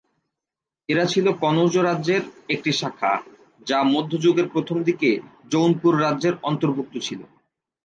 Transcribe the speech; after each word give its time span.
এরা 0.89 1.05
ছিল 1.05 1.25
কনৌজ 1.41 1.73
রাজ্যের 1.79 2.23
একটি 2.49 2.71
শাখা, 2.71 3.13
যা 3.67 3.79
মধ্যযুগের 3.93 4.47
প্রথমদিকে 4.49 5.09
জৌনপুর 5.51 5.93
রাজ্যের 6.01 6.35
অন্তর্ভুক্ত 6.43 6.93
ছিল। 6.97 7.21